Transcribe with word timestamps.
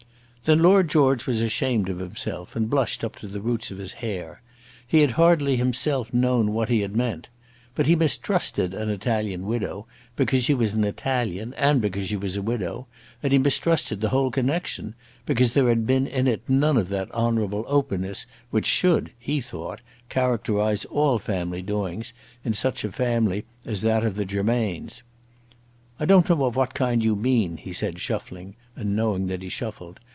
Then 0.43 0.63
Lord 0.63 0.89
George 0.89 1.27
was 1.27 1.39
ashamed 1.39 1.87
of 1.87 1.99
himself, 1.99 2.55
and 2.55 2.67
blushed 2.67 3.03
up 3.03 3.15
to 3.17 3.27
the 3.27 3.39
roots 3.41 3.69
of 3.69 3.77
his 3.77 3.93
hair. 3.93 4.41
He 4.87 5.01
had 5.01 5.11
hardly 5.11 5.55
himself 5.55 6.15
known 6.15 6.51
what 6.51 6.67
he 6.67 6.79
had 6.79 6.95
meant. 6.97 7.29
But 7.75 7.85
he 7.85 7.95
mistrusted 7.95 8.73
an 8.73 8.89
Italian 8.89 9.45
widow, 9.45 9.85
because 10.15 10.43
she 10.43 10.55
was 10.55 10.73
an 10.73 10.83
Italian, 10.83 11.53
and 11.53 11.79
because 11.79 12.07
she 12.07 12.15
was 12.17 12.35
a 12.37 12.41
widow, 12.41 12.87
and 13.21 13.31
he 13.31 13.37
mistrusted 13.37 14.01
the 14.01 14.09
whole 14.09 14.31
connexion, 14.31 14.95
because 15.27 15.53
there 15.53 15.69
had 15.69 15.85
been 15.85 16.07
in 16.07 16.27
it 16.27 16.41
none 16.49 16.75
of 16.75 16.89
that 16.89 17.11
honourable 17.11 17.63
openness 17.67 18.25
which 18.49 18.65
should, 18.65 19.11
he 19.19 19.41
thought, 19.41 19.79
characterise 20.09 20.85
all 20.85 21.19
family 21.19 21.61
doings 21.61 22.13
in 22.43 22.53
such 22.55 22.83
a 22.83 22.91
family 22.91 23.45
as 23.63 23.81
that 23.83 24.03
of 24.03 24.15
the 24.15 24.25
Germains. 24.25 25.03
"I 25.99 26.05
don't 26.05 26.27
know 26.27 26.45
of 26.45 26.55
what 26.55 26.73
kind 26.73 27.05
you 27.05 27.15
mean," 27.15 27.57
he 27.57 27.71
said, 27.73 27.99
shuffling, 27.99 28.55
and 28.75 28.95
knowing 28.95 29.27
that 29.27 29.43
he 29.43 29.49
shuffled. 29.49 29.99